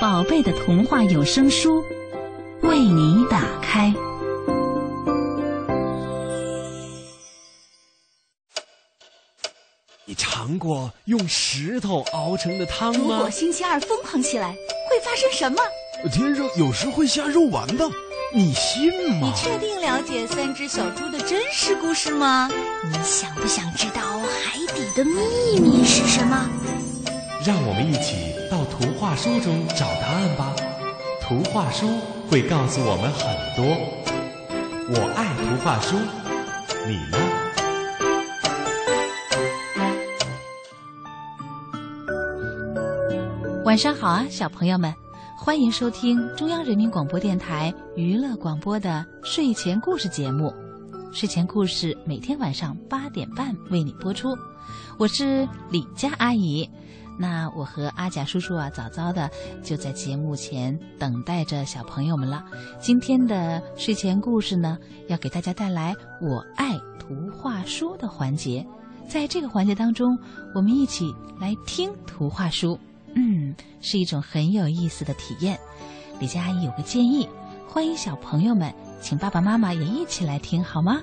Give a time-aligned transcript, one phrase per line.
[0.00, 1.84] 宝贝的童话有声书
[2.62, 3.92] 为你打开。
[10.06, 12.98] 你尝过用石头熬成的汤吗？
[12.98, 15.62] 如果星期二疯狂起来，会发生什么？
[16.10, 17.86] 天上有时会下肉丸的，
[18.34, 19.30] 你信吗？
[19.30, 22.50] 你确定了解三只小猪的真实故事吗？
[22.90, 26.48] 你想不想知道海底的秘密是什么？
[27.42, 30.54] 让我们一起到图画书中找答案吧。
[31.22, 31.86] 图画书
[32.28, 33.64] 会告诉我们很多。
[34.92, 35.96] 我爱图画书，
[36.86, 37.16] 你呢？
[43.64, 44.94] 晚上好啊，小朋友们，
[45.34, 50.52] 欢迎收听中央人民广播电台娱乐广播的睡前故事节目。
[51.10, 54.36] 睡前故事每天晚上八点半为你播出，
[54.98, 56.68] 我是李佳阿姨。
[57.20, 59.30] 那我和阿甲叔叔啊，早早的
[59.62, 62.42] 就在节目前等待着小朋友们了。
[62.80, 68.66] 今天的睡前故事呢，要给大家带来“我爱图画书”的环节。
[69.06, 70.18] 在这个环节当中，
[70.54, 72.78] 我们一起来听图画书。
[73.14, 75.60] 嗯，是一种很有意思的体验。
[76.18, 77.28] 李佳阿姨有个建议，
[77.68, 80.98] 欢迎小朋友们，请爸爸妈妈也一起来听好吗？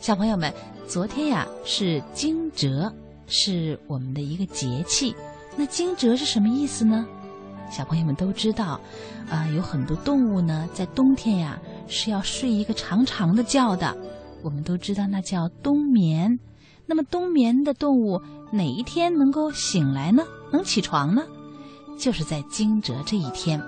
[0.00, 0.52] 小朋友们，
[0.88, 2.92] 昨天呀是惊蛰，
[3.26, 5.14] 是我们的一个节气。
[5.56, 7.06] 那惊蛰是什么意思呢？
[7.70, 8.80] 小朋友们都知道，
[9.28, 13.96] 啊、有很多动物呢，在冬天呀是要睡一个长长的觉的。
[14.42, 16.38] 我们都知道那叫冬眠。
[16.86, 18.22] 那么冬眠的动物
[18.52, 20.22] 哪一天能够醒来呢？
[20.52, 21.24] 能起床呢？
[21.98, 23.60] 就是在惊蛰这一天。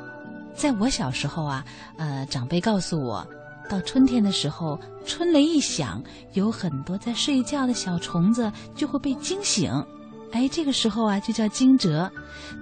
[0.55, 1.65] 在我小时候啊，
[1.97, 3.27] 呃，长辈告诉我，
[3.69, 6.03] 到春天的时候，春雷一响，
[6.33, 9.71] 有很多在睡觉的小虫子就会被惊醒。
[10.33, 12.11] 哎，这个时候啊，就叫惊蛰。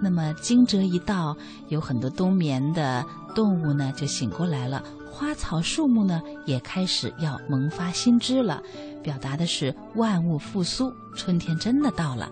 [0.00, 1.36] 那么惊蛰一到，
[1.68, 8.62] 有很多冬眠的动物呢就醒过来了，花草树木呢也开始要萌发新枝了，
[9.02, 12.30] 表达的是万物复苏，春天真的到了。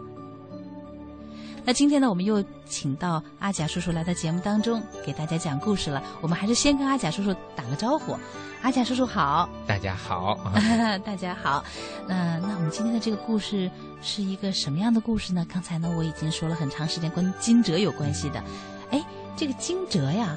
[1.67, 6.03] 那今天呢，我们又请到阿甲叔叔来到节目当中，给大家讲故事了。
[6.21, 8.15] 我们还是先跟阿甲叔叔打个招呼。
[8.61, 10.39] 阿甲叔叔好，大家好，
[11.07, 11.65] 大家好。
[12.07, 13.71] 那那我们今天的这个故事
[14.03, 15.47] 是一个什么样的故事呢？
[15.51, 18.45] 刚才呢，我已经说了很长时间跟惊蛰有关系的。
[18.91, 19.03] 哎，
[19.35, 20.37] 这个惊蛰呀，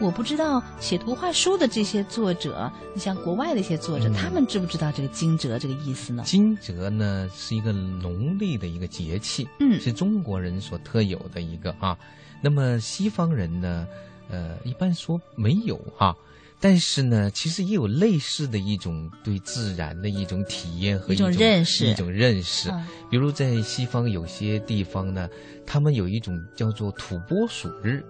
[0.00, 6.22] 我不知道写图画书的这些作者，你像国外的一些作者，嗯他们知不知道这个惊蛰这个意思呢？
[6.24, 11.98] 惊蛰呢是一个农历的一个节气，嗯是中国人所特有的一个啊。
[12.40, 13.88] 那么西方人呢，
[14.30, 16.16] 呃，一般说没有哈、
[16.60, 22.70] 但是呢，其实也有类似的一种对自然的一种体验和一种种认识一种认识。
[22.70, 25.28] 嗯比如在西方有些地方呢，
[25.66, 28.04] 他们有一种叫做土拨鼠日，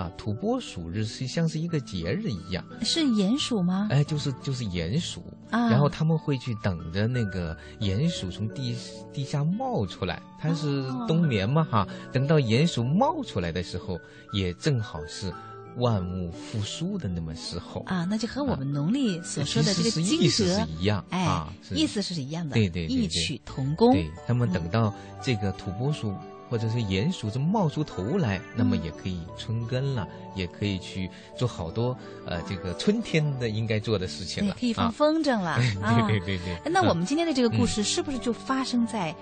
[0.00, 3.88] 啊，土拨鼠日是像是一个节日一样，是鼹鼠吗？
[3.90, 8.74] 哎，就是就是鼹鼠，啊然后他们会去等着那个鼹鼠从地
[9.12, 14.00] 地下冒出来，它是哦冬眠嘛哈，等到鼹鼠冒出来的时候，
[14.32, 15.30] 也正好是
[15.76, 17.82] 万物复苏的那么时候。
[17.82, 23.92] 啊，那就和我们农历所说的这个意思蛰是一样哎，啊意思是一样的，对对对对异曲同工。
[23.92, 26.14] 对，那么等到这个土拨鼠
[26.50, 31.96] 或者是鼹鼠这冒出头来，那么也可以春耕了，也可以去做好多
[32.26, 34.90] 呃这个春天的应该做的事情了，可以放啊。
[34.90, 35.50] 风筝了
[35.80, 35.94] 啊！
[36.08, 39.14] 对对对对哎那我嗯们今天的这个故事是不是就发生在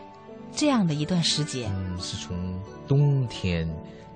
[0.56, 1.68] 这样的一段时节？
[1.70, 2.58] 嗯，是从
[2.88, 3.68] 冬天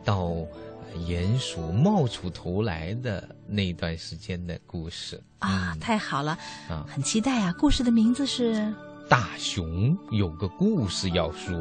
[0.03, 6.39] 到呃鼹鼠冒出头来的那段时间的故事啊，太好了，
[6.69, 6.87] 啊。
[6.89, 7.55] 很期待啊！
[7.59, 8.73] 故事的名字是
[9.09, 11.53] 大熊有个故事要说，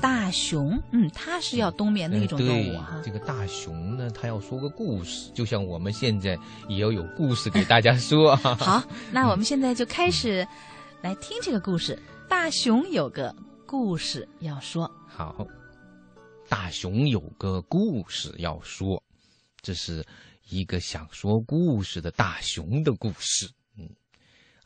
[0.00, 3.00] 大熊，嗯，它是要冬眠的一种动物哈。
[3.04, 6.38] 这个大熊呢，它要说个故事，就像我们现在
[6.68, 8.34] 也要有故事给大家说。
[8.36, 8.82] 好，
[9.12, 10.46] 那我们现在就开始
[11.02, 11.98] 来听这个故事。
[12.28, 13.34] 大熊有个
[13.66, 15.46] 故事要说，好，
[16.48, 19.02] 大熊有个故事要说，
[19.60, 20.04] 这是
[20.48, 23.50] 一个想说故事的大熊的故事。
[23.76, 23.88] 嗯，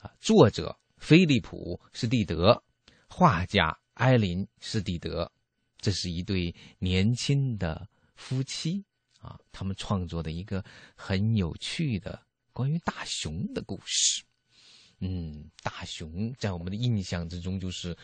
[0.00, 2.62] 啊，作者菲利普斯蒂德，
[3.08, 5.31] 画家埃琳施蒂德，
[5.79, 7.87] 这是一对年轻的
[8.17, 8.85] 夫妻
[9.20, 10.64] 啊，他们创作的一个
[10.96, 12.20] 很有趣的
[12.52, 14.23] 关于大熊的故事。
[15.00, 17.96] 嗯，大熊在我们的印象之中就是，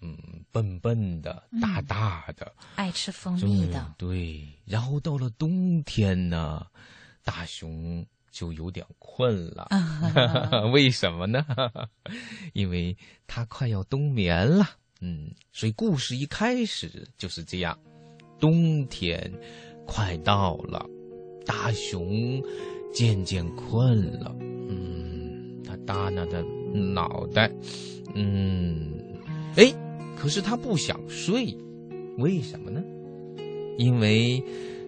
[0.00, 0.16] 嗯，
[0.50, 3.94] 笨笨的、大大的，爱吃蜂蜜的嗯。
[3.96, 6.66] 对，然后到了冬天呢，
[7.22, 9.68] 大熊就有点困了。
[10.72, 11.44] 为什么呢？
[12.54, 12.96] 因为
[13.26, 14.77] 它快要冬眠了。
[15.00, 17.78] 嗯，所以故事一开始就是这样：
[18.40, 19.32] 冬天
[19.86, 20.84] 快到了，
[21.46, 22.42] 大熊
[22.92, 24.34] 渐渐困了。
[24.40, 26.42] 嗯，他耷拉着
[26.72, 27.50] 脑袋，
[28.14, 28.90] 嗯，
[29.56, 29.72] 哎，
[30.16, 31.56] 可是他不想睡，
[32.18, 32.82] 为什么呢？
[33.78, 34.42] 因为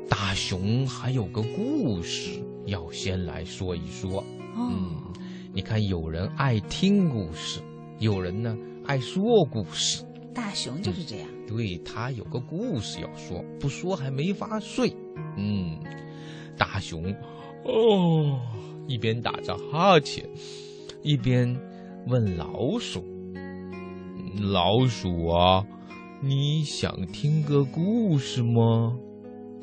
[0.09, 4.25] 大熊还有个故事要先来说一说。
[4.57, 4.91] 嗯，
[5.53, 7.61] 你看，有人爱听故事，
[8.01, 10.05] 有人呢爱说故事。
[10.32, 11.29] 大熊就是这样。
[11.47, 14.97] 对他有个故事要说，不说还没法睡。
[15.37, 15.79] 嗯，
[16.56, 17.05] 大熊
[17.65, 18.41] 哦，
[18.87, 20.29] 一边打着哈欠，
[21.03, 21.56] 一边
[22.06, 23.05] 问老鼠
[24.41, 25.67] ：“老鼠啊，
[26.23, 28.97] 你想听个故事吗？”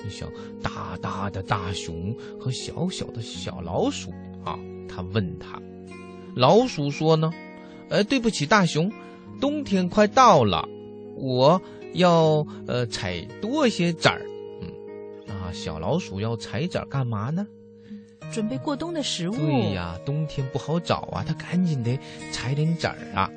[0.04, 0.30] 你想，
[0.62, 4.12] 大大的大熊和小小的小老鼠
[4.44, 5.62] 啊，他问他，
[6.36, 7.32] 老鼠说呢
[7.90, 8.92] ：“呃，对不起，大熊，
[9.40, 10.68] 冬天快到了，
[11.16, 11.62] 我
[11.94, 14.22] 要呃采多些籽儿。”
[14.62, 17.48] 嗯，啊，小老鼠要采籽儿干嘛呢？
[18.32, 19.36] 准备过冬的食物。
[19.36, 21.98] 对呀，冬天不好找啊，它赶紧得
[22.32, 23.32] 采点籽儿啊。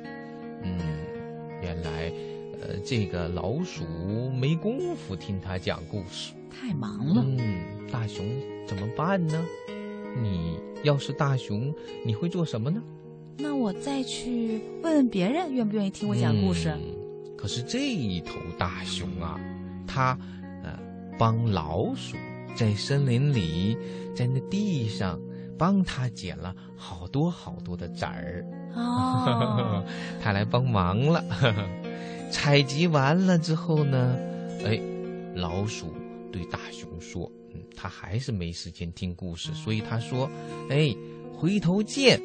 [0.63, 0.77] 嗯，
[1.61, 2.11] 原来，
[2.61, 3.85] 呃，这个老鼠
[4.37, 6.33] 没工夫听他讲故事。
[6.49, 7.23] 太忙了。
[7.25, 8.25] 嗯，大熊
[8.67, 9.41] 怎么办呢？
[10.21, 11.73] 你要是大熊，
[12.05, 12.83] 你会做什么呢？
[13.41, 16.69] 那我再去问问别人，愿不愿意听我讲故事。
[16.69, 16.81] 嗯、
[17.35, 19.39] 可是这一头大熊啊，
[19.87, 20.17] 它
[20.63, 20.77] 呃
[21.17, 22.15] 帮老鼠
[22.55, 23.75] 在森林里，
[24.15, 25.19] 在那地上
[25.57, 28.45] 帮他捡了好多好多的籽儿。
[28.75, 29.83] 哦，
[30.21, 31.23] 他来帮忙了。
[32.31, 34.17] 采集完了之后呢，
[34.63, 34.79] 哎，
[35.35, 35.93] 老鼠。
[36.31, 40.29] 对大熊说：“嗯，他还是没时间听故事，所以他说，
[40.69, 40.95] 哎，
[41.33, 42.21] 回头见。”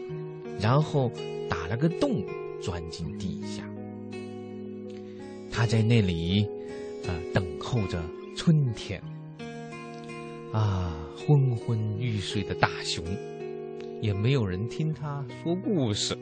[0.60, 1.10] 然后
[1.48, 2.24] 打了个洞，
[2.60, 3.62] 钻进地下。
[5.50, 6.46] 他在那里，
[7.06, 8.02] 呃，等候着
[8.36, 9.02] 春天。
[10.52, 13.04] 啊，昏昏欲睡的大熊，
[14.00, 16.16] 也没有人听他说故事。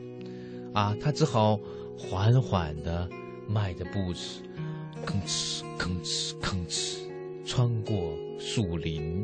[0.73, 1.57] 啊，他只好
[1.97, 3.09] 缓缓地
[3.47, 4.41] 迈着步子，
[5.05, 6.99] 吭哧吭哧吭哧。
[7.45, 7.95] 穿过
[8.39, 9.23] 树林，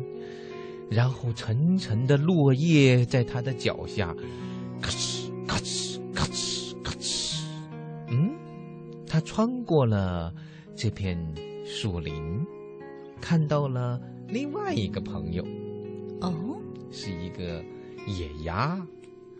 [0.92, 4.16] 然后沉沉的落叶在他的脚下，
[4.82, 7.44] 咔哧咔哧咔哧咔哧。
[8.10, 8.36] 嗯，
[9.08, 10.34] 他穿过了
[10.76, 11.18] 这片
[11.66, 12.14] 树林，
[13.22, 15.46] 看到了另外一个朋友。
[16.22, 16.58] 哦，
[16.92, 17.64] 是一个
[18.08, 18.86] 野鸭。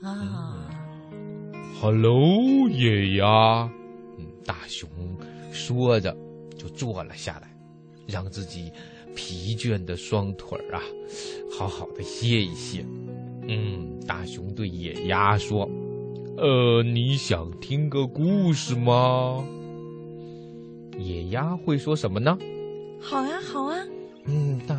[0.02, 0.70] 啊、
[1.12, 3.70] 嗯、，Hello，野鸭。
[4.18, 4.90] 嗯，大熊
[5.52, 6.16] 说着
[6.58, 7.50] 就坐了下来。
[8.08, 8.70] 让自己
[9.16, 10.82] 疲倦的双腿儿啊，
[11.58, 12.84] 好好的歇一歇。
[13.48, 15.66] 嗯，大熊对野鸭说
[16.36, 19.42] ：“呃，你想听个故事吗？”
[21.00, 22.38] 野鸭会说什么呢？
[23.00, 23.78] 好啊，好啊。
[24.26, 24.76] 嗯，大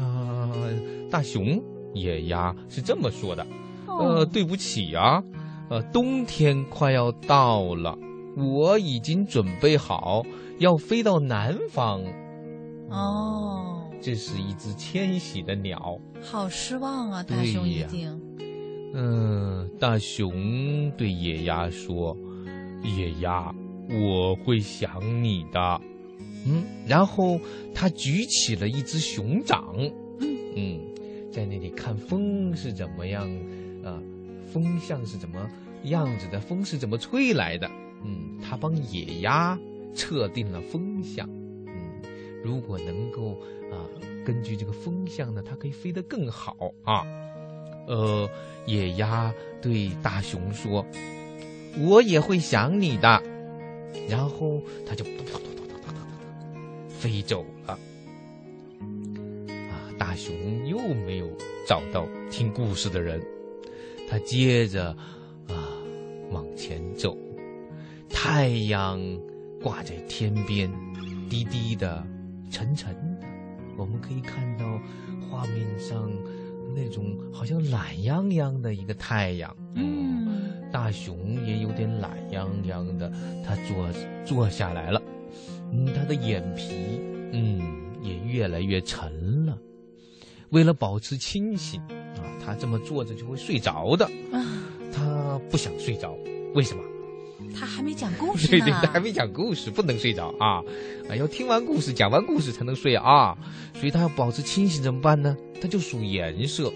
[1.11, 1.59] 大熊，
[1.95, 3.43] 野鸭是这么说的
[3.89, 5.23] ：“哦、呃，对不起啊，
[5.71, 7.97] 呃，冬天快要到了，
[8.37, 10.23] 我已经准备好
[10.59, 12.03] 要飞到南方。”
[12.93, 17.23] 哦，这是一只迁徙的鸟，好失望啊！
[17.23, 18.21] 大熊一定。
[18.93, 22.17] 嗯，大熊对野鸭说
[22.85, 23.55] ：“野鸭，
[23.89, 25.81] 我会想你的。”
[26.45, 27.41] 嗯，然后
[27.75, 29.75] 他举起了一只熊掌，
[30.21, 30.81] 嗯嗯，
[31.31, 33.29] 在那里看风是怎么样，
[33.85, 34.03] 啊，
[34.53, 35.49] 风向是怎么
[35.85, 37.71] 样子的，风是怎么吹来的。
[38.05, 39.59] 嗯，他帮野鸭
[39.95, 41.29] 测定了风向。
[41.31, 42.03] 嗯
[42.45, 43.39] 如果能够
[43.71, 43.87] 啊，
[44.27, 47.05] 根据这个风向呢，它可以飞得更好啊。
[47.87, 48.29] 呃，
[48.67, 50.85] 野鸭对大熊说
[51.89, 53.23] ：“我也会想你的。”
[54.09, 55.05] 然后它就
[56.89, 57.79] 飞走了。
[59.49, 60.35] 啊，大熊
[60.67, 61.31] 又没有
[61.67, 63.21] 找到听故事的人，
[64.09, 64.91] 他接着
[65.49, 65.69] 啊
[66.31, 67.17] 往前走，
[68.09, 69.01] 太阳
[69.63, 70.71] 挂在天边，
[71.29, 72.07] 低低的。
[72.51, 73.27] 沉沉的，
[73.79, 74.79] 我们可以看到
[75.23, 76.13] 画面上
[76.75, 79.57] 那种好像懒洋洋的一个太阳。
[79.75, 80.29] 嗯，
[80.73, 83.11] 大熊也有点懒洋洋的，
[83.45, 83.89] 他坐
[84.25, 85.01] 坐下来了。
[85.73, 87.01] 嗯，他的眼皮，
[87.33, 87.61] 嗯，
[88.03, 89.59] 也越来越沉了。
[90.51, 94.09] 为了保持清醒啊，他这么坐着就会睡着的。
[94.93, 96.15] 他不想睡着，
[96.55, 96.83] 为什么？
[97.53, 100.63] 他还没讲故事 对对，他还没讲故事，不能睡着啊！
[101.09, 103.37] 啊，要听完故事，讲完故事才能睡啊！
[103.75, 105.37] 所以他要保持清醒，怎么办呢？
[105.61, 106.73] 他就数颜色：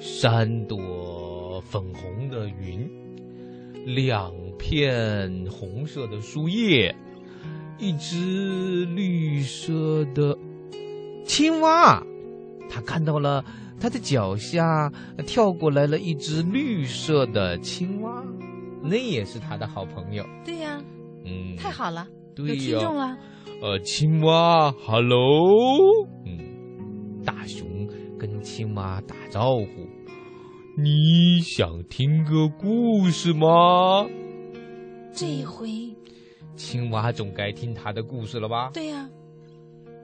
[0.00, 2.88] 三朵粉红的云，
[3.84, 6.94] 两片红色的树叶，
[7.78, 10.36] 一只绿色的
[11.26, 12.02] 青蛙。
[12.70, 13.44] 他看到了，
[13.78, 14.90] 他的脚下
[15.26, 18.24] 跳过来了一只绿色的青蛙。
[18.82, 20.24] 那也是他的好朋友。
[20.44, 20.82] 对呀，
[21.24, 23.16] 嗯，太好了，对有听众了。
[23.60, 29.66] 呃，青蛙，hello，嗯，大熊跟青蛙打招呼，
[30.76, 34.08] 你想听个故事吗？
[35.12, 35.68] 这一回，
[36.56, 38.70] 青蛙总该听他的故事了吧？
[38.74, 39.08] 对呀，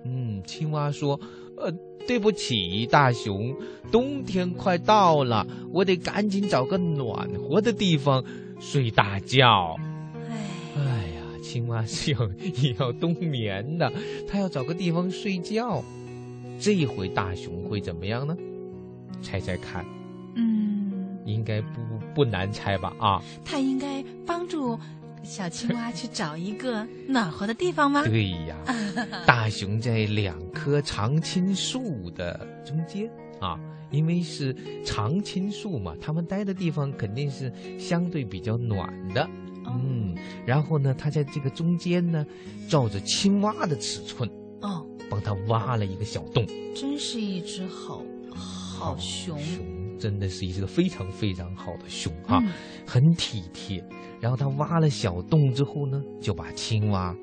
[0.04, 1.18] 嗯，青蛙说，
[1.56, 1.72] 呃，
[2.06, 3.56] 对不起，大熊，
[3.90, 8.24] 冬天快到了，我得赶紧找个暖和的地方。
[8.60, 9.76] 睡大觉，
[10.30, 10.36] 哎，
[10.76, 12.28] 哎呀，青蛙是要
[12.62, 13.92] 也要冬眠的，
[14.28, 15.82] 它要找个地方睡觉。
[16.60, 18.36] 这一回大熊会怎么样呢？
[19.22, 19.84] 猜猜看。
[20.34, 21.80] 嗯，应该不
[22.14, 22.92] 不难猜吧？
[22.98, 24.78] 啊，它应该帮助
[25.22, 28.04] 小青蛙去找一个暖和的地方吗？
[28.04, 28.56] 对呀，
[29.26, 33.08] 大熊在两棵常青树的中间
[33.40, 33.58] 啊。
[33.90, 34.54] 因为是
[34.84, 39.26] 常青树嘛，他们待的地方肯定是相对比较暖的，
[39.66, 40.14] 嗯。
[40.44, 42.22] 然后呢，他在这个中间呢，
[42.68, 44.28] 照着青蛙的尺寸，
[44.60, 46.44] 哦，帮他挖了一个小洞。
[46.74, 48.02] 真是一只好
[48.34, 49.64] 好熊，熊
[49.98, 52.44] 真的是一只非常非常好的熊啊，
[52.86, 53.82] 很体贴。
[54.20, 57.16] 然后他挖了小洞之后呢，就把青蛙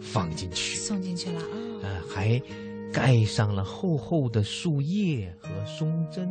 [0.00, 1.46] 放进去，送进去了啊，
[1.84, 2.42] 呃，还。
[2.92, 6.28] 盖上了厚厚的树叶和松针，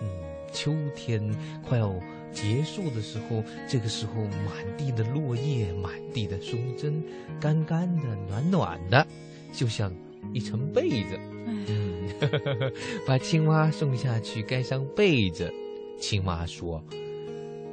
[0.00, 0.08] 嗯，
[0.52, 1.22] 秋天
[1.62, 1.94] 快要
[2.32, 7.02] 结束的时候，这个时候满地的落叶，满地的松针，
[7.40, 9.06] 干干的，暖暖的，
[9.52, 9.92] 就像
[10.32, 11.18] 一层被子。
[11.46, 12.08] 嗯，
[13.06, 15.52] 把青蛙送下去，盖上被子。
[16.00, 16.82] 青蛙说：“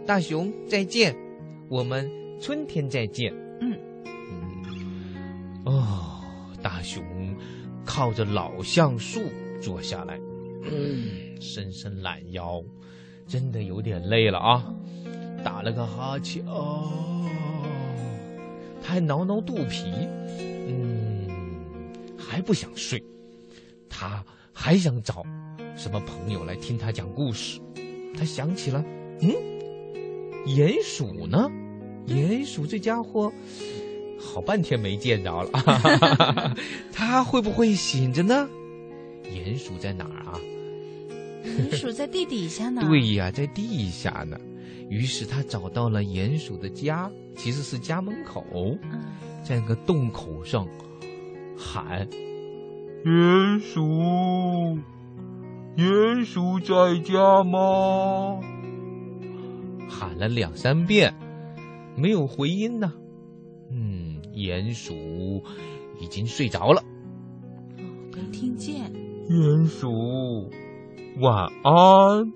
[0.06, 1.16] 大熊再见，
[1.70, 6.22] 我们春天再见。”嗯嗯，哦，
[6.62, 7.04] 大熊。
[7.94, 9.20] 靠着老橡树
[9.62, 10.18] 坐下来，
[10.64, 12.64] 嗯伸伸懒腰，
[13.28, 14.74] 真的有点累了啊！
[15.44, 16.90] 打了个哈欠，哦，
[18.82, 19.92] 他还挠挠肚皮，
[20.40, 21.28] 嗯，
[22.18, 23.04] 还不想睡，
[23.90, 25.26] 他还想找
[25.76, 27.60] 什么朋友来听他讲故事。
[28.18, 28.82] 他想起了，
[29.20, 29.36] 嗯，
[30.46, 31.52] 鼹鼠呢？
[32.08, 33.30] 鼹鼠这家伙。
[34.22, 35.50] 好半天没见着了，
[36.94, 38.48] 他会不会醒着呢？
[39.26, 40.40] 鼹鼠在哪儿啊？
[41.44, 42.82] 鼹鼠在地底下呢。
[42.86, 44.38] 对呀，在地下呢。
[44.90, 48.44] 于是他找到了鼹鼠的家，其实是家门口，
[49.44, 50.68] 在那个洞口上
[51.58, 52.08] 喊
[53.06, 53.82] ：“鼹鼠，
[55.78, 58.40] 鼹鼠在家吗？”
[59.90, 61.14] 喊了两三遍，
[61.96, 62.92] 没有回音呢。
[64.42, 65.44] 鼹鼠
[66.00, 66.84] 已经睡着了，
[68.14, 68.92] 没听见。
[69.30, 70.50] 鼹鼠，
[71.22, 72.34] 晚安。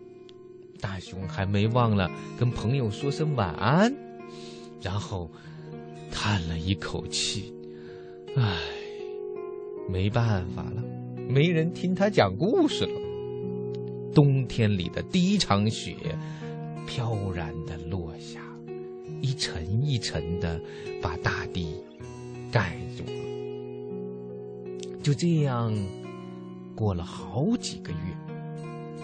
[0.79, 3.95] 大熊还没忘了跟朋友说声晚安，
[4.81, 5.31] 然后
[6.11, 7.53] 叹了一口气，
[8.35, 8.59] 唉，
[9.89, 10.83] 没办法了，
[11.27, 13.01] 没人听他讲故事了。
[14.13, 15.95] 冬天里的第一场雪，
[16.85, 18.39] 飘然的落下，
[19.21, 20.61] 一层一层的
[21.01, 21.73] 把大地。
[22.55, 25.73] 盖住了，就这样
[26.73, 27.97] 过了好几个月，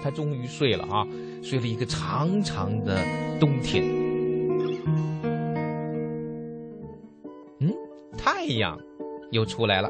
[0.02, 1.06] 他终于睡了啊，
[1.44, 2.98] 睡了一个长长的
[3.42, 3.84] 冬天。
[7.60, 7.76] 嗯，
[8.18, 8.80] 太阳
[9.32, 9.90] 又出来了，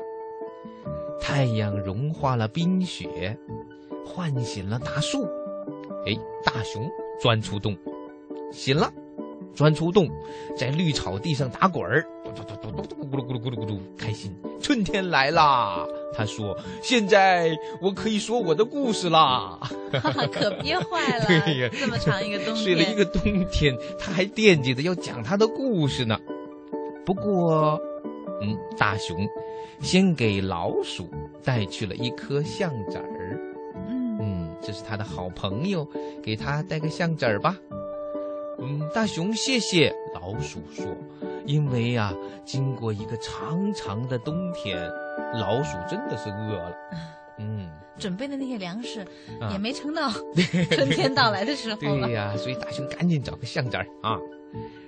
[1.21, 3.37] 太阳融化了冰雪，
[4.03, 5.23] 唤醒了大树。
[6.07, 6.89] 哎，大熊
[7.21, 7.77] 钻出洞，
[8.51, 8.91] 醒了。
[9.53, 10.07] 钻出洞，
[10.57, 14.35] 在绿草地上打滚儿，嘟嘟嘟嘟嘟咕噜咕噜咕噜咕噜，开心。
[14.61, 15.85] 春天来啦！
[16.13, 19.59] 他说：“现在我可以说我的故事啦。
[20.31, 21.25] ”可憋坏了。
[21.45, 26.17] 对呀，这么长一个冬天，睡了一个冬天，他还惦记着要讲他的故事呢。
[27.05, 27.79] 不过，
[28.41, 29.27] 嗯，大熊
[29.81, 31.09] 先给老鼠
[31.43, 33.39] 带去了一颗橡子儿。
[33.87, 35.85] 嗯嗯，这是他的好朋友，
[36.23, 37.57] 给他带个橡子儿吧。
[38.59, 39.93] 嗯，大熊，谢谢。
[40.13, 40.85] 老鼠说
[41.51, 42.13] ：“因为呀，
[42.45, 44.89] 经过一个长长的冬天，
[45.33, 46.73] 老鼠真的是饿了。”
[47.37, 49.01] 嗯，准备的那些粮食
[49.41, 50.09] 啊也没撑到
[50.71, 52.13] 春天到来的时候了对。
[52.13, 54.17] 呀、所以大熊赶紧找个巷子儿啊，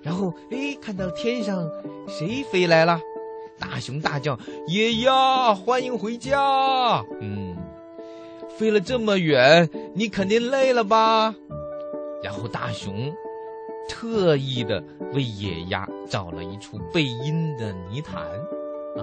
[0.01, 1.67] 然后哎，看到天上
[2.08, 3.00] 谁飞来了？
[3.60, 7.55] 大熊大叫：“爷呀，欢迎回家！”嗯，
[8.58, 11.34] 飞了这么远，你肯定累了吧？
[12.24, 13.13] 然后大熊
[13.88, 18.22] 特意的为野鸭找了一处背阴的泥潭，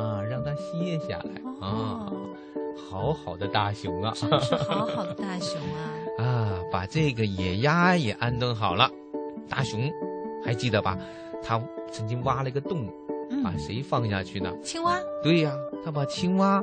[0.00, 2.06] 啊，让它歇下来啊。
[2.06, 2.12] 哦，
[2.88, 4.14] 好好的大熊啊！
[4.14, 5.90] 真是好好的大熊啊！
[6.24, 8.88] 啊，把这个野鸭也安顿好了。
[9.48, 9.92] 大熊
[10.44, 10.96] 还记得吧？
[11.42, 12.86] 他曾经挖了一个洞，
[13.42, 14.48] 把嗯，谁放下去呢？
[14.62, 15.52] 青蛙，对呀，
[15.84, 16.62] 他把青蛙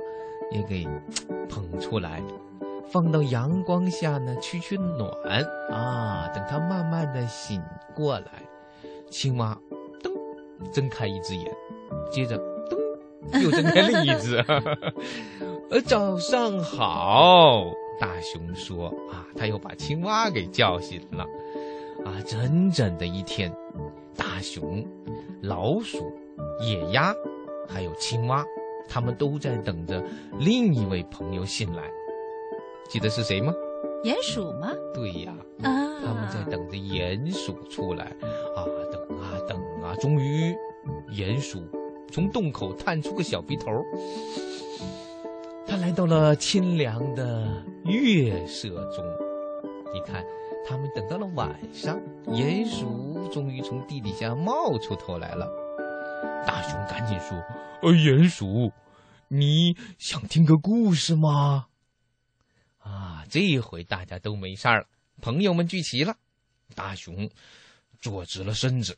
[0.54, 0.88] 也给
[1.50, 2.24] 捧出来，
[2.90, 5.12] 放到阳光下呢，取取暖
[5.70, 6.30] 啊。
[6.34, 7.62] 等它慢慢的醒
[7.94, 8.44] 过来，
[9.10, 9.57] 青蛙噔
[10.74, 11.52] 睁开一只眼，
[12.12, 12.38] 接着
[12.70, 14.38] 噔又睁开另一只。
[15.70, 17.66] 呃，早上好，
[18.00, 21.26] 大熊说啊，他又把青蛙给叫醒了。
[22.06, 23.52] 啊，整整的一天，
[24.16, 24.86] 大熊、
[25.42, 26.10] 老鼠、
[26.62, 27.14] 野鸭，
[27.68, 28.46] 还有青蛙，
[28.88, 30.02] 他们都在等着
[30.40, 31.84] 另一位朋友醒来。
[32.88, 33.54] 记得是谁吗？
[34.06, 34.72] 鼹鼠吗？
[34.94, 35.34] 对呀，
[35.64, 35.68] 啊，
[36.06, 38.06] 他们在等着鼹鼠出来。
[38.56, 38.87] 啊，等
[39.88, 40.54] 啊，终于，
[41.12, 41.66] 鼹鼠
[42.12, 43.72] 从洞口探出个小鼻头。
[45.66, 49.06] 他来到了清凉的月色中。
[49.94, 50.22] 你看，
[50.68, 55.48] 他们等到了晚上，鼹鼠终于从地底下冒出头来了。
[56.46, 57.38] 大熊赶紧说
[57.82, 58.74] ：“呃，鼹鼠，
[59.30, 61.68] 你想听个故事吗？”
[62.80, 64.88] 啊，这一回大家都没事儿了，
[65.22, 66.18] 朋友们聚齐了。
[66.76, 67.30] 大熊
[68.02, 68.98] 坐直了身子，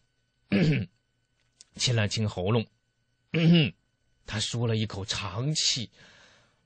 [1.76, 2.66] 清了清喉咙，
[4.26, 5.90] 他舒了一口长气，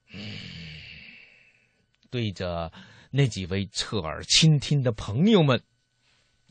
[2.10, 2.72] 对着
[3.12, 5.62] 那几位侧耳倾听的朋友们，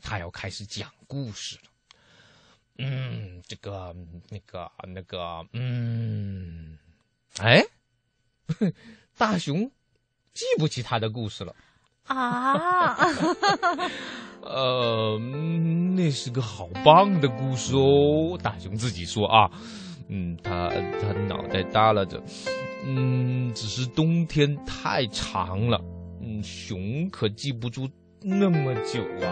[0.01, 1.63] 他要开始讲故事了。
[2.77, 3.95] 嗯，这个、
[4.29, 6.77] 那个、那个，嗯，
[7.37, 7.63] 哎，
[9.17, 9.69] 大熊
[10.33, 11.55] 记不起他的故事了。
[12.05, 12.95] 啊，
[14.45, 15.17] 呃，
[15.95, 18.37] 那是个好棒的故事哦。
[18.41, 19.49] 大熊自己说啊，
[20.09, 20.69] 嗯，他
[21.01, 22.21] 他脑袋耷拉着，
[22.85, 25.79] 嗯，只是冬天太长了，
[26.21, 27.87] 嗯，熊可记不住
[28.21, 29.27] 那么久啊。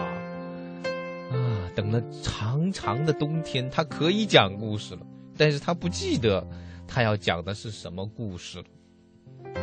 [1.30, 5.00] 啊，等了长长的冬天，他可以讲故事了，
[5.36, 6.46] 但是他不记得
[6.86, 8.64] 他要讲的是什么故事了，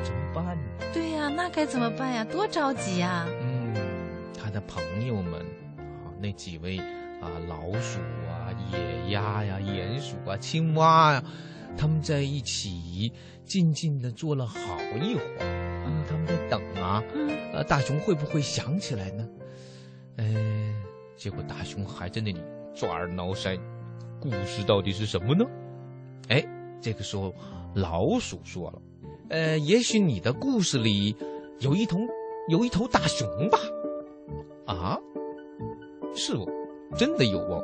[0.04, 0.64] 怎么办呢？
[0.94, 2.24] 对呀、那该怎么办呀？
[2.24, 3.28] 多着急呀！
[3.42, 3.49] 嗯，
[4.50, 5.40] 他的朋友们
[5.78, 6.80] 啊，那几位
[7.22, 11.24] 啊，老鼠啊、野鸭呀、鼹鼠啊、青蛙呀、
[11.78, 13.14] 他们在一起
[13.46, 14.58] 静静的坐了好
[15.04, 15.86] 一会儿。
[15.86, 19.30] 嗯，他们在等啊，嗯，呃，大熊会不会想起来呢？
[20.18, 20.26] 呃，
[21.16, 22.42] 结果大熊还在那里
[22.74, 23.56] 抓耳挠腮，
[24.20, 25.46] 故事到底是什么呢？
[26.30, 26.44] 哎，
[26.82, 27.32] 这个时候
[27.76, 28.82] 老鼠说了，
[29.30, 31.16] 呃，也许你的故事里
[31.60, 32.00] 有一头
[32.48, 33.60] 有一头大熊吧？
[34.74, 34.98] 啊，
[36.16, 36.46] 是哦，
[36.96, 37.64] 真的有哦。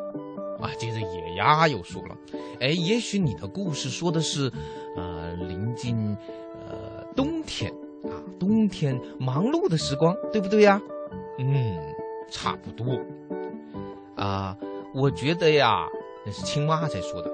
[0.60, 2.18] 啊，接着野鸭又说了，
[2.62, 4.50] 哎，也许你的故事说的是，
[4.96, 6.16] 呃，临近
[6.54, 7.70] 呃冬天
[8.04, 10.82] 啊，冬天忙碌的时光，对不对呀？
[11.38, 11.78] 嗯，
[12.32, 12.98] 差不多。
[14.16, 14.58] 啊，
[14.94, 15.86] 我觉得呀，
[16.26, 17.30] 那是青蛙在说的，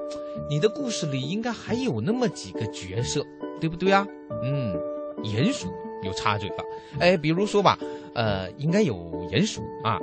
[0.50, 3.24] 你的故事里应该还有那么几个角色，
[3.60, 4.06] 对不对呀？
[4.44, 4.76] 嗯，
[5.24, 5.68] 鼹鼠
[6.04, 6.64] 又插嘴了，
[7.00, 7.78] 哎，比如说吧，
[8.14, 8.96] 呃，应该有
[9.32, 10.00] 鼹鼠啊，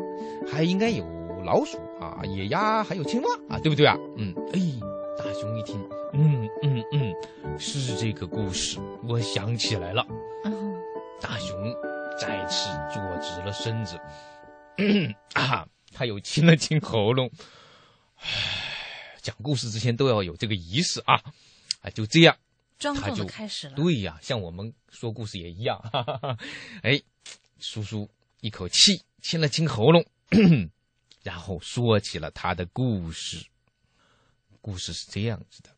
[0.51, 1.05] 还应该有
[1.45, 3.97] 老鼠啊，野鸭，还有青蛙啊，对不对啊？
[4.17, 4.61] 嗯，哎，
[5.19, 5.81] 大熊一听，
[6.13, 7.15] 嗯嗯嗯，
[7.59, 10.07] 是这个故事，我想起来了。
[10.45, 10.77] 嗯
[11.21, 11.75] 大熊
[12.21, 13.99] 再次坐直了身子，
[15.35, 17.29] 啊，他又清了清喉咙。
[18.21, 18.25] 唉，
[19.21, 21.21] 讲故事之前都要有这个仪式啊，
[21.83, 22.37] 啊，就这样。
[22.79, 23.75] 庄重他就的开始了。
[23.75, 25.79] 对呀，像我们说故事也一样。
[25.93, 26.39] 哈哈哈。
[26.83, 27.01] 哎，
[27.59, 28.09] 叔叔
[28.41, 30.05] 一口气清了清喉咙，
[31.23, 33.45] 然后说起了他的故事。
[34.61, 35.71] 故事是这样子的：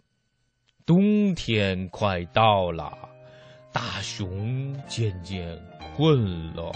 [0.85, 2.93] 冬天快到了，
[3.73, 5.59] 大熊渐渐
[5.97, 6.73] 困了。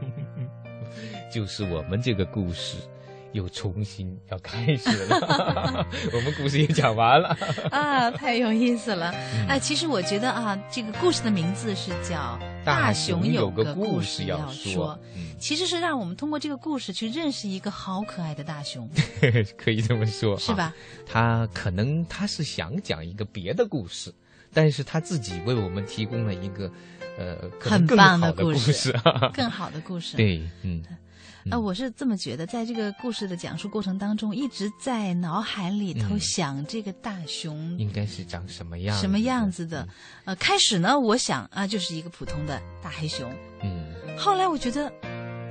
[1.32, 2.76] 就是我们这个故事
[3.32, 7.28] 又重新要开始了， 我们故事也讲完了。
[7.70, 9.10] 啊，太有意思了！
[9.34, 14.98] 嗯哎，其实我觉得啊，这个故事的名字是叫《大熊熊有个个故事事要说
[15.38, 18.88] 其实是让我们通过这个故事去认识一个好可爱的大熊，
[19.56, 20.72] 可以这么说，是吧？？
[21.06, 24.12] 他可能他是想讲一个别的故事，
[24.52, 26.70] 但是他自己为我们提供了一个
[27.18, 28.92] 呃很棒的故事，
[29.32, 30.16] 更好的故事。
[30.16, 30.82] 对，嗯。
[31.48, 39.86] 啊，我是这么觉得，在这个故事的讲述过程当中，一直在脑海里头想这个大熊应该是长什么样，什么样子的。
[40.24, 43.30] 呃，开始呢，我想啊，就是一个普通的大黑熊。
[43.62, 43.86] 嗯。
[44.18, 44.92] 后来我觉得，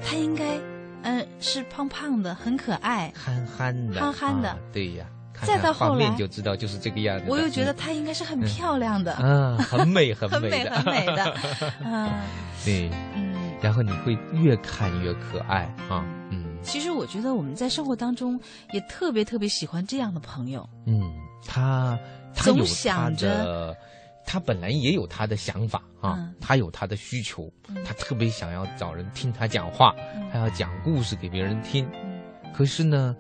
[0.06, 0.60] 它应该，
[1.02, 4.58] 呃，是胖胖的，很可爱，憨憨的，憨憨的。
[4.72, 5.06] 对呀。
[5.42, 7.24] 再到后来就知道就是这个样子。
[7.30, 11.38] 我又觉得它应该是很漂亮的，嗯，很美，很 美，很美很美的，
[11.86, 12.12] 嗯。
[12.66, 12.92] 对。
[13.16, 13.29] 嗯。
[13.62, 16.58] 然后你会越看越可爱啊，嗯。
[16.62, 18.40] 其实我觉得我们在生活当中
[18.74, 20.68] 也特别特别喜欢这样的朋友。
[20.86, 21.02] 嗯，
[21.46, 21.98] 他
[22.36, 23.76] 他有他的，
[24.26, 27.52] 他本来也有他的想法啊，他有他的需求，
[27.86, 29.96] 他特别想要找人听他讲话，
[30.32, 31.90] 他要讲故事给别人听。
[32.54, 33.16] 可是呢。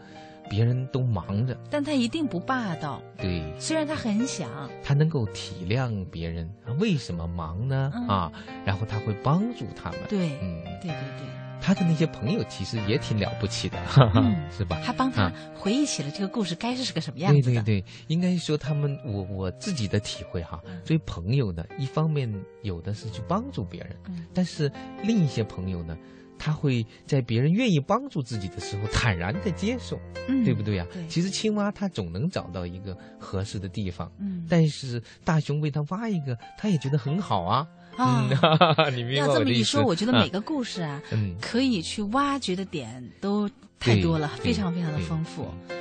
[0.49, 3.01] 别人都忙着，但他一定不霸道。
[3.17, 4.49] 对，虽然他很想，
[4.83, 7.91] 他能够体谅别人，为什么忙呢？
[8.07, 8.31] 啊，
[8.65, 9.99] 然后他会帮助他们。
[10.09, 11.27] 对，嗯，对对对，
[11.62, 13.77] 他的那些朋友其实也挺了不起的，
[14.49, 14.79] 是吧？
[14.83, 17.62] 还帮他回忆起了这个故事该是个什么样子的。
[17.62, 22.33] 对对对，应该说他们，我我自己的体会哈，作为朋友呢，一方面
[22.63, 23.95] 有的是去帮助别人，
[24.33, 24.71] 但是
[25.03, 25.95] 另一些朋友呢。
[26.39, 29.99] 他会在别人愿意帮助自己的时候坦然的接受，
[30.45, 30.88] 对不对呀？
[31.10, 37.67] 其实青蛙它总能找到一个合适的地方，嗯，但是大熊为它挖一个，它也觉得很好啊。
[37.97, 38.23] 啊，
[38.95, 45.45] 你要这么一说，我觉得每个故事啊，嗯，可以去挖掘的点都太多了，非常非常的丰富。
[45.69, 45.79] 嗯，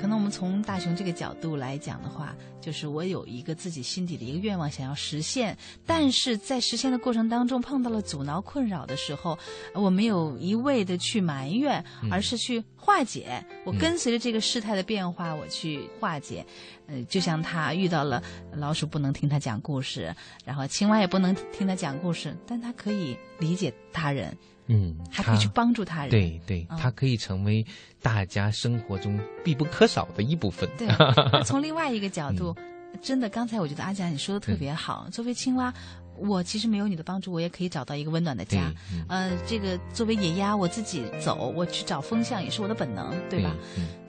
[0.00, 9.36] 可能我们从大熊这个角度来讲的话，就是我有一个自己心底的一个愿望想要实现，但是在实现的过程当中碰到了阻挠困扰的时候，
[9.74, 13.44] 我没有一味的去埋怨，而是去化解。
[13.64, 16.46] 我跟随着这个事态的变化，我去化解。
[16.86, 24.36] 嗯，就像他遇到了老鼠不能听他讲故事，然后青蛙也不能听他讲故事，但他可以理解他人。
[24.68, 26.10] 嗯，还可以去帮助他人。
[26.10, 27.64] 对对，他可以成为
[28.02, 30.68] 大家生活中必不可少的一部分。
[30.76, 30.88] 对，
[31.44, 32.54] 从另外一个角度，
[33.00, 35.08] 真的，刚才我觉得阿佳你说的特别好。
[35.12, 35.72] 作为青蛙，
[36.18, 38.72] 我其实没有你的帮助，我也可以找到一个温暖的家。
[39.08, 43.54] 呃，这个作为野鸭，我自己走，我去找风向也是我的本能，对吧？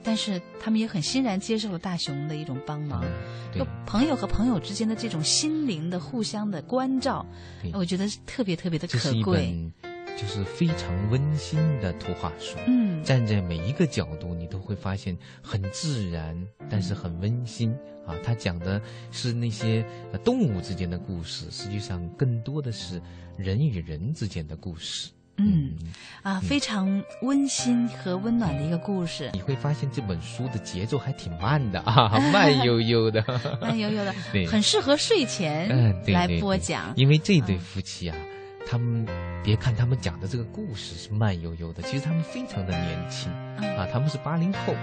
[0.02, 3.04] 但是他们也很欣然接受了大熊的一种帮忙。
[3.54, 7.24] 就朋友和朋友之间的这种心灵的互相的关照，
[7.74, 9.54] 我觉得特别特别的可贵。
[10.20, 16.36] 就是非常温馨的图画书，嗯，站在每一个角度，你都会发现很自然，
[16.68, 17.70] 但是很温馨
[18.04, 18.16] 啊。
[18.24, 19.84] 它讲的是那些
[20.24, 23.00] 动物之间的故事，实际上更多的是
[23.36, 25.10] 人与人之间的故事。
[25.36, 25.76] 嗯，
[26.24, 29.30] 啊，非常温馨和温暖的一个故事。
[29.32, 33.24] 你会发现这本书的节奏还挺慢的啊， 慢悠悠的，
[33.60, 35.68] 慢悠悠的，对，很适合睡前
[36.08, 36.92] 来播讲。
[36.96, 38.16] 因为这对夫妻啊。
[38.70, 39.06] 他们
[39.42, 44.74] 别看他们讲的这个故事是慢悠悠的，其实他们非常的年轻啊，他们是八零后，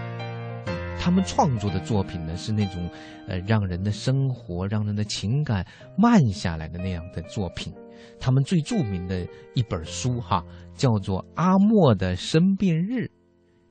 [0.99, 2.89] 他们创作的作品呢是那种
[3.27, 5.63] 呃让人的生活、让人的情感
[5.95, 7.71] 慢下来的那样的作品。
[8.19, 10.43] 他们最著名的一本书哈
[10.73, 13.03] 叫做《阿莫的生病日》，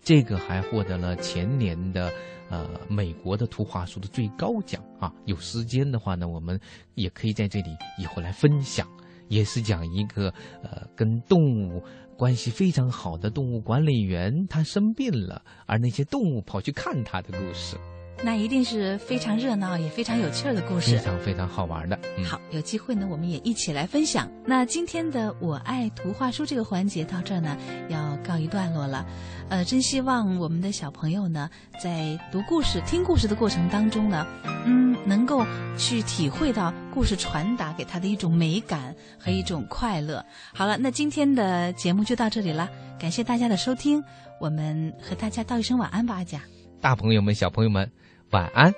[0.01, 2.13] 这个还获得了前年的
[2.51, 5.13] 呃美国的图画书的最高奖啊。
[5.25, 6.61] 有时间的话呢，我们
[6.95, 8.87] 也可以在这里以后来分享。
[9.29, 10.29] 也是讲一个
[10.63, 11.83] 呃跟动物
[12.17, 17.77] 关系非常好的动物管理员，他生病了，而那些动物跑去看他的故事。
[18.25, 21.99] 那一定是非常热闹也非常有趣儿的故事，非常非常好玩的。
[22.25, 24.31] 好，有机会呢，我们也一起来分享。
[24.47, 27.55] 那今天的我爱图画书这个环节到这儿呢，
[27.91, 29.07] 要告一段落了。
[29.51, 34.27] 呃，真希望我们的小朋友呢，在读故事、听故事的过程当中呢，
[34.65, 35.45] 嗯，能够
[35.77, 40.25] 去体会到故事传达给他的一种美感和一种快乐。
[40.55, 44.03] 好了，那今天的节目就到这里了，感谢大家的收听，
[44.41, 46.41] 我们和大家道一声晚安吧，阿甲。
[46.81, 47.91] 大朋友们、小朋友们。
[48.35, 48.75] 晚安，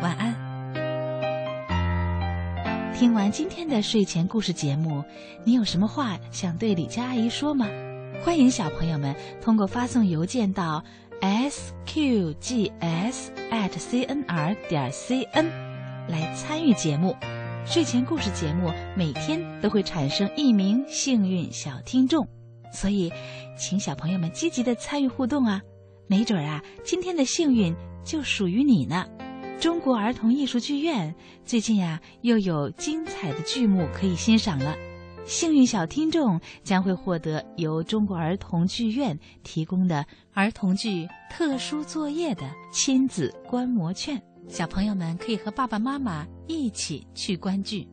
[0.00, 0.32] 晚安。
[2.94, 5.02] 听完今天的睡前故事节目，
[5.42, 7.66] 你有什么话想对李佳阿姨说吗？
[8.24, 10.80] 欢迎小朋友们通过发送邮件到
[11.20, 15.46] s q g s at c n r 点 cn
[16.06, 17.16] 来参与节目。
[17.66, 22.24] 睡前故事节目每天都会产生一名幸运小听众，
[22.72, 23.12] 所以
[23.58, 25.60] 请小朋友们积极的参与互动啊！
[26.06, 27.74] 没准啊，今天的幸运。
[28.04, 29.06] 就属于你呢！
[29.60, 34.74] 中国儿童艺术剧院最近呀，又有精彩的剧目可以欣赏了。
[35.24, 44.20] 幸运小听众将会获得由中国儿童剧院提供的儿童剧特殊作业的亲子观摩券。
[44.48, 47.88] 小朋友们可以和爸爸妈妈一起去观剧。